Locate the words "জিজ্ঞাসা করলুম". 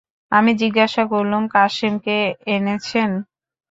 0.61-1.43